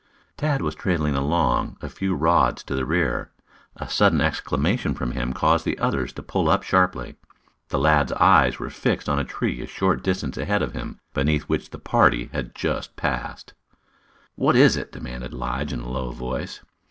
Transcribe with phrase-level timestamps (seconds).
[0.35, 3.29] Tad was trailing along a few rods to the rear.
[3.75, 7.17] A sudden exclamation from him caused the others to pull up sharply.
[7.69, 11.43] The lad's eyes were fixed on a tree a short distance ahead of him beneath
[11.43, 13.53] which the party had just passed.
[14.33, 16.61] "What is it?" demanded Lige in a low voice.